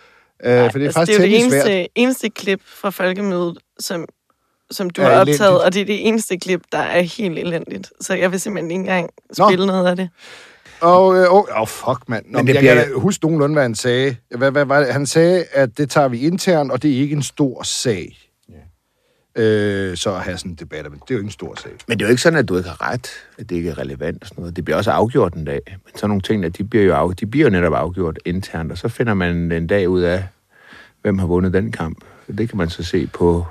[0.44, 1.66] Øh, for det er altså, faktisk det er jo det temmelig svært.
[1.72, 4.04] eneste, eneste klip fra folkemødet, som,
[4.70, 5.34] som du Er har elendigt.
[5.40, 7.92] optaget, og det er det eneste klip, der er helt elendigt.
[8.00, 9.48] Så jeg vil simpelthen ikke engang Nå.
[9.48, 10.08] spille noget af det.
[10.80, 12.24] Og, øh, oh, oh, fuck, mand.
[12.28, 14.16] Nå, Men det jeg bliver- kan huske nogenlunde, hvad han sagde.
[14.36, 17.22] Hvad, hvad, hvad, han sagde, at det tager vi internt, og det er ikke en
[17.22, 18.18] stor sag.
[19.38, 21.72] Øh, så at have sådan en debat, men det er jo ikke en stor sag.
[21.88, 23.78] Men det er jo ikke sådan, at du ikke har ret, at det ikke er
[23.78, 24.56] relevant og sådan noget.
[24.56, 25.60] Det bliver også afgjort en dag.
[25.66, 28.72] Men sådan nogle ting, der, de bliver jo, af, de bliver jo netop afgjort internt,
[28.72, 30.24] og så finder man en dag ud af,
[31.02, 32.04] hvem har vundet den kamp.
[32.38, 33.46] Det kan man så se på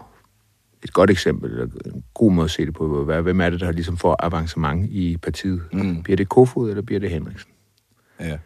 [0.84, 3.60] et godt eksempel, eller en god måde at se det på, hvad, hvem er det,
[3.60, 5.62] der ligesom får avancement i partiet.
[5.74, 6.04] Mm.
[6.04, 7.52] Bliver det Kofod, eller bliver det Henriksen?
[8.20, 8.38] Ja.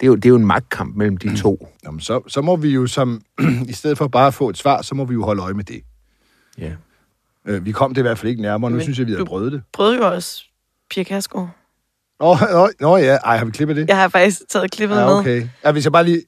[0.00, 1.68] Det er jo, det er jo en magtkamp mellem de to.
[1.84, 3.22] Jamen, så, så må vi jo som,
[3.68, 5.64] i stedet for bare at få et svar, så må vi jo holde øje med
[5.64, 5.82] det.
[6.58, 6.72] Ja.
[7.46, 9.24] Øh, vi kom det i hvert fald ikke nærmere, nu Men synes jeg, vi har
[9.24, 9.62] prøvet det.
[9.72, 10.44] Prøvede jo også
[10.90, 11.50] Pia Kærsgaard.
[12.20, 13.88] Nå, nå, nå ja, ej, har vi klippet det?
[13.88, 15.14] Jeg har faktisk taget klippet ja, med.
[15.14, 15.48] okay.
[15.64, 16.22] Ja, hvis jeg bare lige...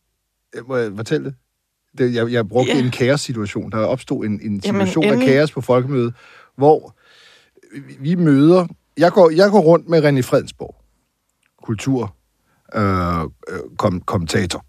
[0.55, 1.35] øh, Må jeg fortælle det?
[1.99, 2.79] det jeg, jeg brugte Ja.
[2.79, 3.71] en kaos-situation.
[3.73, 5.29] Der opstod en, en Jamen, situation af endelig.
[5.29, 6.15] kaos på folkemødet,
[6.57, 6.95] hvor
[7.89, 8.67] vi- vi møder...
[8.97, 10.77] Jeg går, jeg går rundt med René Fredensborg,
[11.63, 12.15] kultur,
[12.75, 13.27] øh, øh,
[13.79, 14.65] kom, kommentator,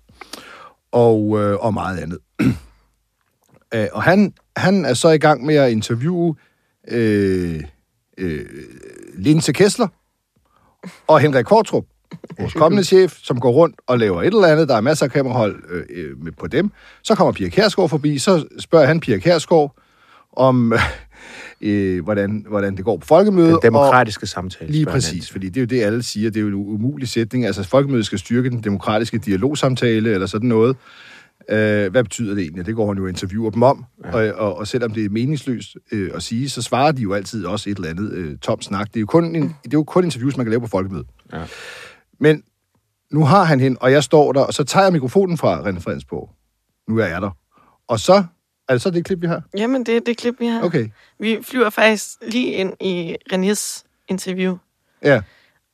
[0.92, 2.18] og, øh, og meget andet.
[3.74, 6.36] Øh, og han, han er så i gang med at interviewe
[6.88, 7.64] øh,
[8.18, 8.46] øh,
[9.16, 9.88] Linse Kessler
[11.08, 11.86] og Henrik Kortrup,
[12.40, 14.70] vores kommende chef, som går rundt og laver et eller andet.
[14.70, 16.72] Der er masser af kamerahold øh, øh, med på dem.
[17.04, 19.76] Så kommer Pia Kærsgaard forbi, så spørger han Pia Kærsgaard
[20.34, 20.74] om,
[21.62, 23.52] øh, hvordan, hvordan det går på folkemødet.
[23.52, 24.72] Den demokratiske samtale.
[24.72, 26.30] Lige præcis, fordi det er jo det, alle siger.
[26.30, 27.46] Det er jo en umulig sætning.
[27.46, 30.76] Altså, folkemødet skal styrke den demokratiske dialogsamtale, eller sådan noget.
[31.50, 32.66] Øh, hvad betyder det egentlig?
[32.66, 33.86] Det går han jo og interviewer dem om.
[34.06, 34.12] Ja.
[34.32, 37.46] Og, og, og selvom det er meningsløst øh, at sige, så svarer de jo altid
[37.46, 38.88] også et eller andet øh, tom snak.
[38.88, 41.08] Det er, jo kun en, det er jo kun interviews, man kan lave på folkemødet.
[41.34, 41.44] Ja.
[42.20, 42.44] Men
[43.12, 45.80] nu har han hende, og jeg står der, og så tager jeg mikrofonen fra René
[45.80, 46.30] Fredensborg.
[46.88, 47.32] Nu er jeg der.
[47.88, 48.24] Og så...
[48.70, 49.44] Er det så det klip, vi har?
[49.58, 50.62] Jamen, det er det klip, vi har.
[50.64, 50.88] Okay.
[51.20, 54.58] Vi flyver faktisk lige ind i Renés interview,
[55.04, 55.22] Ja.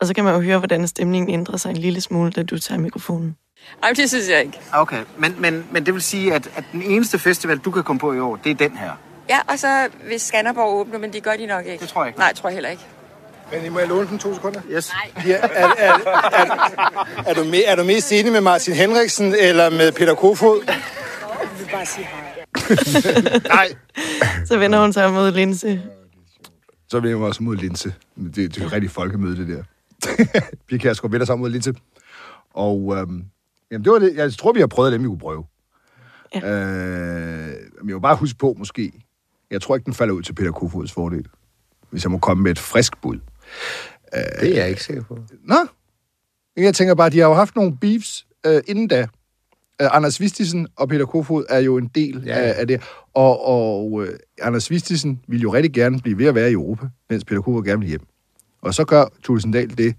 [0.02, 2.60] og så kan man jo høre, hvordan stemningen ændrer sig en lille smule, da du
[2.60, 3.36] tager mikrofonen.
[3.84, 4.60] Ej, det synes jeg ikke.
[4.74, 8.00] Okay, men, men, men det vil sige, at, at den eneste festival, du kan komme
[8.00, 8.92] på i år, det er den her.
[9.30, 11.82] Ja, og så hvis Skanderborg åbner, men det gør de nok ikke.
[11.82, 12.20] Det tror jeg ikke.
[12.20, 12.84] Nej, tror jeg heller ikke.
[13.52, 14.62] Men I må jeg låne den to sekunder?
[14.72, 14.92] Yes.
[15.26, 15.94] Ja, er, er, er,
[17.26, 20.62] er, du me, er du mest enig med Martin Henriksen eller med Peter Kofod?
[23.48, 23.68] Nej.
[24.46, 25.82] Så vender hun sig mod Linse.
[26.90, 27.94] Så vil jeg også mod Linse.
[28.16, 29.64] Det, det er jo rigtig folkemøde, det der.
[30.68, 31.74] Pia Kjærsgaard vender sig mod Linse.
[32.54, 33.24] Og øhm,
[33.72, 34.16] jamen, det var det.
[34.16, 35.46] Jeg tror, vi har prøvet dem, vi kunne prøve.
[36.36, 36.40] Ja.
[36.40, 37.48] Øh,
[37.82, 38.92] men jeg vil bare huske på, måske.
[39.52, 41.26] Jeg tror ikke, den falder ud til Peter Kofods fordel.
[41.90, 43.20] Hvis jeg må komme med et frisk bud.
[44.42, 45.18] Det er jeg ikke sikker på.
[45.44, 45.56] Nå,
[46.58, 49.08] jeg tænker bare, de har jo haft nogle beefs øh, inden da.
[49.84, 52.34] Uh, Anders Vistisen og Peter Kofod er jo en del Ja.
[52.40, 52.82] af, af det.
[53.14, 54.08] Og, og uh,
[54.42, 57.64] Anders Vistisen ville jo rigtig gerne blive ved at være i Europa, mens Peter Kofod
[57.64, 58.02] gerne vil hjem.
[58.62, 59.96] Og så gør Tulsendal det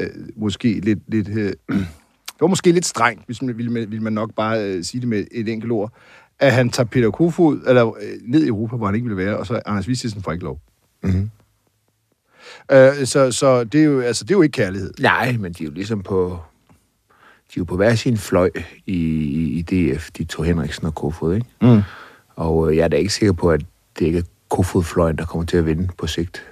[0.00, 0.98] uh, måske lidt...
[1.08, 1.28] lidt
[1.68, 1.76] uh,
[2.40, 5.00] det var måske lidt strengt, hvis man ville, man- ville man nok bare uh, sige
[5.00, 5.92] det med et enkelt ord,
[6.38, 9.36] at han tager Peter Kofod eller, uh, ned i Europa, hvor han ikke ville være,
[9.36, 10.60] og så Anders Vistisen får ikke lov.
[11.02, 11.30] Mhm.
[12.72, 14.92] Uh, så så det, er jo, altså, det er jo ikke kærlighed.
[15.00, 16.38] Nej, men de er jo ligesom på...
[17.48, 18.50] De er jo på hver sin fløj
[18.86, 21.46] i, i, i DF, de to Henriksen og Kofod, ikke?
[21.62, 21.80] Mm.
[22.36, 23.60] Og øh, jeg er da ikke sikker på, at
[23.98, 26.42] det ikke er Kofod-fløjen, der kommer til at vinde på sigt.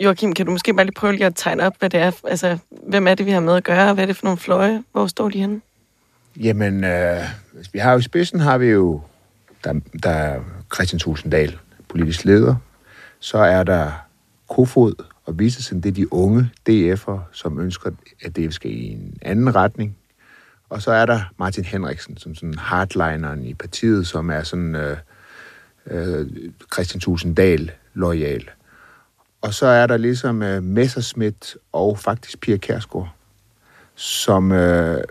[0.00, 2.12] Joachim, kan du måske bare lige prøve lige at tegne op, hvad det er?
[2.24, 2.58] Altså,
[2.88, 3.94] hvem er det, vi har med at gøre?
[3.94, 4.82] Hvad er det for nogle fløje?
[4.92, 5.60] Hvor står de henne?
[6.36, 7.22] Jamen, øh,
[7.72, 9.00] vi har jo i spidsen, har vi jo,
[9.64, 10.40] der, der er
[10.74, 11.58] Christian Tulsendal,
[11.88, 12.56] politisk leder.
[13.20, 13.90] Så er der
[14.48, 17.90] Kofod og Vistesen, det er de unge DF'er, som ønsker,
[18.22, 19.96] at det skal i en anden retning.
[20.68, 24.96] Og så er der Martin Henriksen, som sådan hardlineren i partiet, som er sådan øh,
[25.86, 26.26] øh,
[26.72, 28.50] Christian Tulsendal lojal.
[29.40, 33.08] Og så er der ligesom øh, Messerschmidt og faktisk Pia Kærsgaard,
[33.94, 35.04] som øh,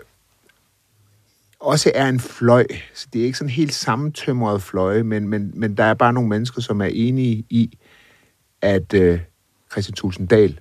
[1.60, 2.66] også er en fløj.
[2.94, 6.28] Så det er ikke sådan helt sammentømret fløje, men, men, men der er bare nogle
[6.28, 7.78] mennesker, som er enige i,
[8.62, 9.20] at øh,
[9.70, 10.60] Christian Tulsendal,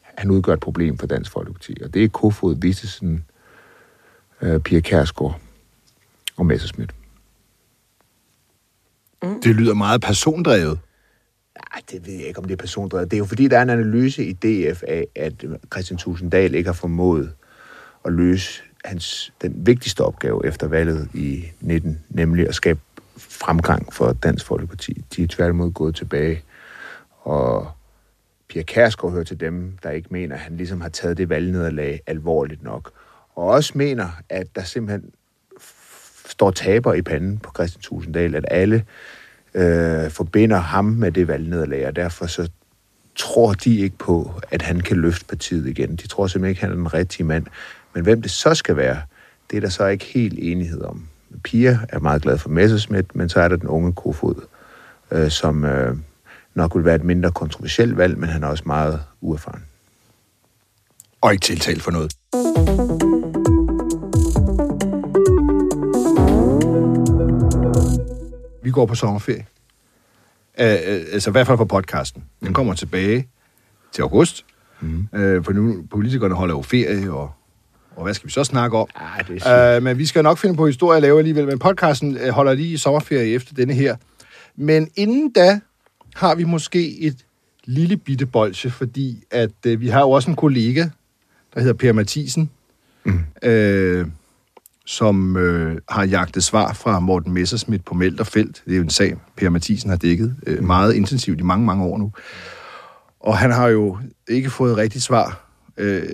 [0.00, 1.76] han udgør et problem for Dansk Folkeparti.
[1.84, 3.24] Og det er Kofod, Vistesen,
[4.42, 5.40] øh, Pia Kærsgaard
[6.36, 6.94] og Messerschmidt.
[9.22, 10.78] Det lyder meget persondrevet.
[11.74, 13.10] Ej, det ved jeg ikke, om det er persondrevet.
[13.10, 16.68] Det er jo fordi, der er en analyse i DF af, at Christian Tusinddal ikke
[16.68, 17.32] har formået
[18.04, 22.80] at løse hans, den vigtigste opgave efter valget i 19, nemlig at skabe
[23.18, 25.04] fremgang for Dansk Folkeparti.
[25.16, 26.42] De er tværtimod gået tilbage,
[27.22, 27.70] og
[28.48, 32.00] Pia Kærsgaard hører til dem, der ikke mener, at han ligesom har taget det valgnederlag
[32.06, 32.90] alvorligt nok.
[33.34, 35.10] Og også mener, at der simpelthen
[35.60, 38.84] f- står taber i panden på Christian Tusinddal, at alle
[39.54, 42.48] øh, forbinder ham med det valgnederlag, og derfor så
[43.16, 45.96] tror de ikke på, at han kan løfte partiet igen.
[45.96, 47.46] De tror simpelthen ikke, at han er den rigtige mand.
[47.94, 49.00] Men hvem det så skal være,
[49.50, 51.06] det er der så ikke helt enighed om.
[51.44, 54.46] Pia er meget glad for Messerschmidt, men så er der den unge Kofod,
[55.10, 55.96] øh, som øh,
[56.54, 59.64] nok vil være et mindre kontroversielt valg, men han er også meget uerfaren.
[61.20, 63.19] Og ikke tiltalt for noget.
[68.70, 69.46] Vi går på sommerferie.
[70.58, 70.64] Uh,
[71.12, 72.24] altså i hvert fald på podcasten.
[72.40, 73.28] Den kommer tilbage
[73.92, 74.44] til august.
[74.80, 75.08] Mm.
[75.12, 77.30] Uh, for nu, politikerne holder jo ferie, og,
[77.96, 78.88] og hvad skal vi så snakke om?
[78.94, 81.46] Ah, det er Uh, men vi skal nok finde på historie at lave alligevel.
[81.46, 83.96] Men podcasten uh, holder lige sommerferie efter denne her.
[84.56, 85.60] Men inden da
[86.14, 87.16] har vi måske et
[87.64, 90.88] lille bitte bolsje, fordi at uh, vi har jo også en kollega,
[91.54, 92.50] der hedder Per Mathisen,
[93.04, 93.20] mm.
[93.42, 94.06] øh,
[94.90, 98.62] som øh, har jagtet svar fra Morten Messerschmidt på Melterfelt.
[98.64, 101.84] Det er jo en sag, Per Mathisen har dækket øh, meget intensivt i mange, mange
[101.84, 102.12] år nu.
[103.20, 103.98] Og han har jo
[104.28, 106.08] ikke fået rigtigt svar øh,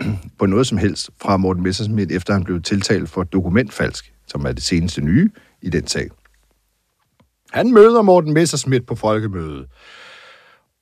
[0.38, 4.52] på noget som helst fra Morten Messerschmidt, efter han blev tiltalt for dokumentfalsk, som er
[4.52, 5.30] det seneste nye
[5.62, 6.10] i den sag.
[7.52, 9.66] Han møder Morten Messerschmidt på folkemødet.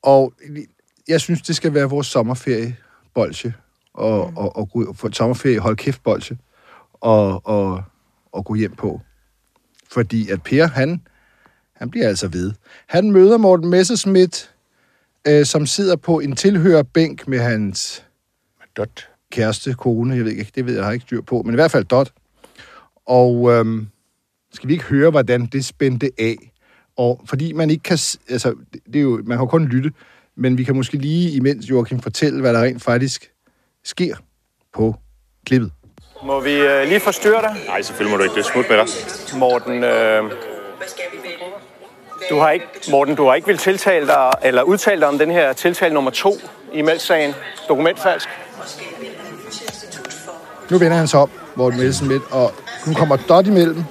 [0.03, 0.33] Og
[1.07, 2.77] jeg synes, det skal være vores sommerferie,
[3.13, 3.53] bolsje.
[3.93, 4.37] Og, mm.
[4.37, 6.37] og, og, for et sommerferie, hold kæft, bolsje.
[7.05, 7.83] Og, og,
[8.31, 9.01] og gå hjem på.
[9.91, 11.01] Fordi at Per, han,
[11.73, 12.53] han bliver altså ved.
[12.87, 14.55] Han møder Morten Messerschmidt,
[15.27, 18.05] øh, som sidder på en tilhørerbænk med hans
[18.77, 19.09] Dot.
[19.31, 21.55] kæreste, kone, jeg ved ikke, det ved jeg, jeg har ikke styr på, men i
[21.55, 22.13] hvert fald Dot.
[23.05, 23.87] Og øhm,
[24.53, 26.51] skal vi ikke høre, hvordan det spændte af?
[26.97, 27.97] Og fordi man ikke kan...
[28.29, 29.91] Altså, det det er jo, man har kun lytte,
[30.35, 33.31] men vi kan måske lige, imens Joachim fortælle, hvad der rent faktisk
[33.83, 34.15] sker
[34.73, 34.95] på
[35.45, 35.71] klippet.
[36.23, 37.55] Må vi øh, lige forstyrre dig?
[37.67, 38.35] Nej, selvfølgelig må du ikke.
[38.35, 38.87] Det er smut med dig.
[39.39, 40.23] Morten, øh,
[42.29, 45.31] du har ikke, Morten, du har ikke vil tiltale dig, eller udtale dig om den
[45.31, 46.33] her tiltale nummer to
[46.73, 47.35] i Mælk-sagen,
[47.69, 48.29] dokumentfalsk.
[50.69, 52.51] Nu vender han sig op, Morten Messerschmidt, og
[52.87, 53.83] nu kommer Dot imellem,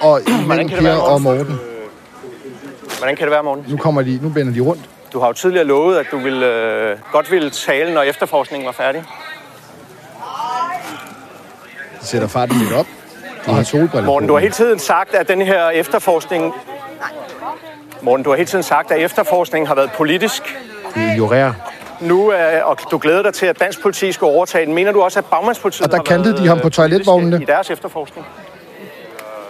[0.00, 1.60] og imellem kan det være, Per og Morten.
[2.98, 3.64] Hvordan kan det være, Morten?
[3.68, 4.82] Nu, kommer de, nu vender de rundt.
[5.12, 8.72] Du har jo tidligere lovet, at du ville, øh, godt ville tale, når efterforskningen var
[8.72, 9.04] færdig.
[12.04, 12.86] Sætter farten lidt op,
[13.46, 14.28] og har solbriller Morten, på.
[14.28, 16.54] du har hele tiden sagt, at den her efterforskning...
[18.02, 20.56] Morten, du har hele tiden sagt, at efterforskningen har været politisk.
[20.94, 21.52] Vi ignorerer.
[22.00, 24.74] Nu er, og du glæder dig til, at dansk politi skal overtage den.
[24.74, 27.42] Mener du også, at bagmandspolitiet Og der har kantede de ham på øh, toiletvognene.
[27.42, 28.26] i deres efterforskning?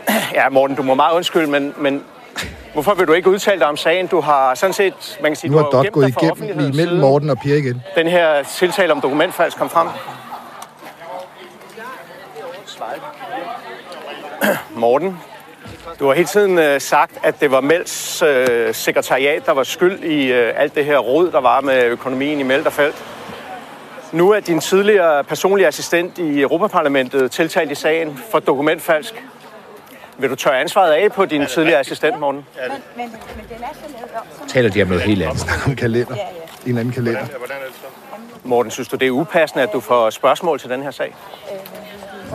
[0.35, 2.03] Ja, Morten, du må meget undskylde, men, men
[2.73, 4.07] hvorfor vil du ikke udtale dig om sagen?
[4.07, 6.73] Du har sådan set, man kan sige, Nu du har jo Dot gemt gået igennem
[6.73, 7.83] imellem Morten og Per igen.
[7.97, 9.89] Den her tiltale om dokumentfalsk kom frem.
[14.77, 15.19] Morten,
[15.99, 20.03] du har hele tiden øh, sagt, at det var Mels øh, sekretariat, der var skyld
[20.03, 23.05] i øh, alt det her rod, der var med økonomien i Melterfelt.
[24.13, 29.25] Nu er din tidligere personlige assistent i Europaparlamentet tiltalt i sagen for dokumentfalsk.
[30.19, 32.47] Vil du tørre ansvaret af på din tidligere assistent, Morten?
[34.49, 35.47] Taler de om noget helt andet.
[35.67, 36.15] En kalender.
[36.15, 36.19] En
[36.67, 37.27] eller anden kalender.
[38.45, 41.15] Morten, synes du, det er upassende, at du får spørgsmål til den her sag?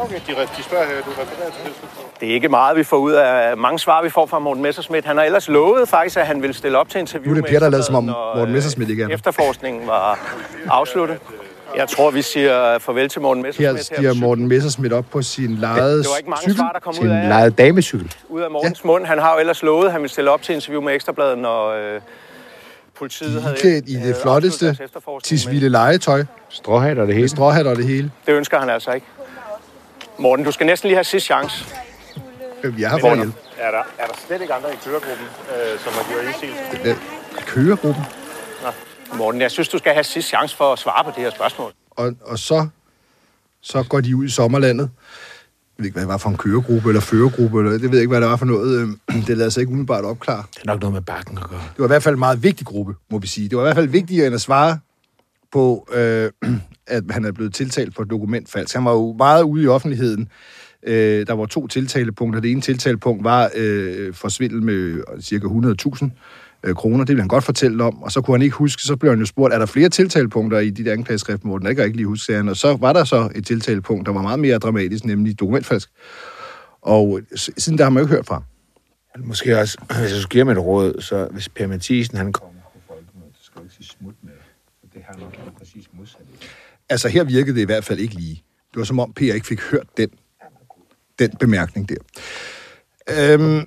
[0.02, 1.74] Okay, de, de spørger her, du refererer til det.
[2.20, 5.06] Det er ikke meget, vi får ud af mange svar, vi får fra Morten Messerschmidt.
[5.06, 7.44] Han har ellers lovet faktisk, at han ville stille op til interview Nu er det
[7.44, 8.64] med Per, der lader som om Morten øh,
[9.02, 9.14] er der.
[9.14, 10.20] Efterforskningen var
[10.70, 11.18] afsluttet.
[11.76, 13.86] Jeg tror, vi siger farvel til Morten Her Messerschmidt.
[13.86, 16.58] stiger Morten Messerschmidt op på sin lejede Det var ikke mange cykel.
[16.58, 18.14] svar, der kom ud En af, lejet damecykel.
[18.30, 19.06] ud af Mortens mund.
[19.06, 21.68] Han har jo ellers lovet, at han ville stille op til interview med Ekstrabladet, når
[21.70, 22.02] øh,
[23.00, 24.78] politiet havde Iklædt i øh, det flotteste
[25.24, 26.24] tisvilde legetøj.
[26.50, 27.30] Stråhat og det hele.
[27.30, 28.12] stråhat og det hele.
[28.26, 29.06] Det ønsker han altså ikke.
[30.20, 31.66] Morten, du skal næsten lige have sidste chance.
[32.64, 33.34] Øh, Jeg har hjælpe.
[33.58, 36.96] Er der, er der slet ikke andre i køregruppen, øh, som har gjort indsigelse?
[37.46, 38.04] Køregruppen.
[39.18, 41.72] Morten, jeg synes, du skal have sidste chance for at svare på det her spørgsmål.
[41.92, 42.68] Og, og så,
[43.62, 44.90] så går de ud i sommerlandet.
[45.78, 47.60] Jeg ved ikke, hvad det var for en køregruppe eller førergruppe.
[47.60, 48.80] Eller, det ved jeg ikke, hvad det var for noget.
[48.82, 50.44] Øhm, Det lader sig ikke umiddelbart opklare.
[50.56, 51.60] Det er nok noget med bakken at gøre.
[51.60, 53.50] Det var i hvert fald en meget vigtig gruppe, må vi sige.
[53.50, 54.80] Det var i hvert fald vigtigere end at svare
[55.52, 56.32] på, øh,
[56.90, 58.76] at han er blevet tiltalt for dokumentfalsk.
[58.76, 60.30] Han var jo meget ude i offentligheden.
[60.84, 62.42] Øh, der var to tiltalepunkter.
[62.42, 66.10] Det ene tiltalepunkt var øh, for svindel med øh, cirka 100.000
[66.64, 66.98] øh, kroner.
[66.98, 68.04] Det ville han godt fortælle om.
[68.04, 70.60] Og så kunne han ikke huske, så blev han jo spurgt, er der flere tiltalepunkter
[70.60, 71.68] i dit anklageskrift, Morten?
[71.68, 72.50] Jeg kan ikke lige huske, sagde han.
[72.50, 75.90] Og så var der så et tiltalepunkt, der var meget mere dramatisk, nemlig dokumentfalsk.
[76.82, 78.44] Og siden der har man jo ikke hørt fra.
[79.18, 82.62] Måske også, hvis jeg skulle give ham et råd, så hvis Per Mathisen, han kommer
[82.74, 84.32] på folkemødet, så skal du ikke sige smut med.
[84.80, 86.22] For det har nok været præcis modsat.
[86.90, 88.44] Altså, her virkede det i hvert fald ikke lige.
[88.74, 90.10] Det var som om Per ikke fik hørt den,
[91.20, 91.96] den bemærkning der.
[93.10, 93.66] Øhm,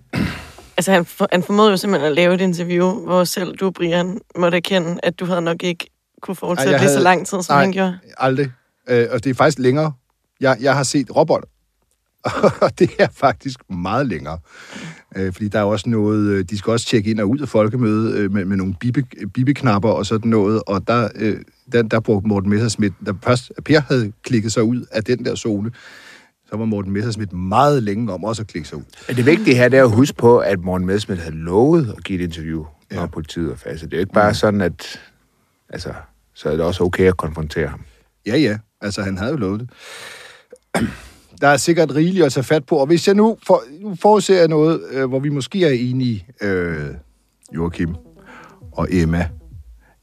[0.77, 4.21] Altså, han, for, han formåede jo simpelthen at lave et interview, hvor selv du, Brian,
[4.39, 5.87] måtte erkende, at du havde nok ikke
[6.23, 7.99] kunne fortsætte jeg lige så havde- lang tid, som nej, han gjorde.
[8.19, 8.51] aldrig.
[8.89, 9.93] Øh, og det er faktisk længere.
[10.41, 11.45] Jeg, jeg har set robot,
[12.63, 14.39] og det er faktisk meget længere.
[15.17, 17.49] Øh, fordi der er også noget, øh, de skal også tjekke ind og ud af
[17.49, 19.05] folkemødet øh, med, med nogle bibe,
[19.35, 21.37] bibeknapper og sådan noget, og der, øh,
[21.73, 25.35] der, der brugte Morten Messerschmidt, der først Per havde klikket sig ud af den der
[25.35, 25.71] zone,
[26.51, 28.83] så var Morten Messerschmidt meget længe om også at klikke sig ud.
[29.09, 32.05] Men det vigtige her, det er at huske på, at Morten Messerschmidt havde lovet at
[32.05, 33.07] give et interview, når ja.
[33.07, 33.83] politiet var fast.
[33.83, 34.35] Det er jo ikke bare mm.
[34.35, 35.01] sådan, at
[35.69, 35.93] altså,
[36.35, 37.81] så er det også okay at konfrontere ham.
[38.27, 38.59] Ja, ja.
[38.81, 39.71] Altså, han havde jo lovet det.
[41.41, 44.39] Der er sikkert rigeligt at tage fat på, og hvis jeg nu, for, nu forudser
[44.39, 46.87] jeg noget, øh, hvor vi måske er enige, øh,
[47.55, 47.95] Joachim
[48.73, 49.29] og Emma.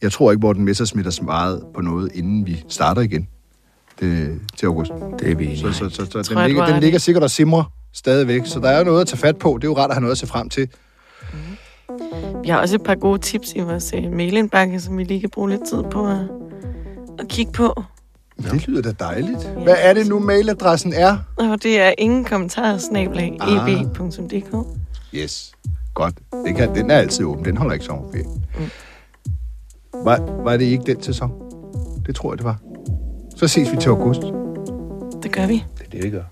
[0.01, 3.27] Jeg tror ikke, Morten Messersmith har svaret på noget, inden vi starter igen
[3.99, 4.91] det, til august.
[5.19, 7.31] Det er vi Så, så, så, så Tror den, jeg, ligger, den ligger sikkert og
[7.31, 9.57] simrer stadigvæk, så der er jo noget at tage fat på.
[9.61, 10.69] Det er jo rart at have noget at se frem til.
[12.43, 15.29] Vi har også et par gode tips i vores uh, mailindbakke, som vi lige kan
[15.29, 16.17] bruge lidt tid på at,
[17.19, 17.83] at kigge på.
[18.37, 19.49] Det lyder da dejligt.
[19.63, 21.17] Hvad er det nu, mailadressen er?
[21.37, 23.71] Og det er ingen kommentarer, snablag, Ah.
[23.71, 24.67] eb.dk.
[25.15, 25.51] Yes.
[25.93, 26.15] Godt.
[26.45, 27.45] Det kan, den er altid åben.
[27.45, 28.25] Den holder ikke sommerferie.
[29.93, 31.31] Var, var det ikke den sæson?
[32.05, 32.59] Det tror jeg, det var.
[33.35, 34.21] Så ses vi til august.
[35.23, 35.63] Det gør vi.
[35.77, 36.23] Det er det, det gør.